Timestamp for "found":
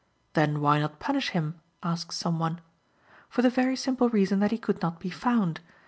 5.11-5.59